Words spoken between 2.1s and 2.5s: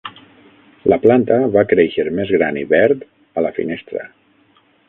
més